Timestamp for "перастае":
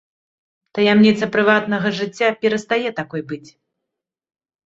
2.45-2.89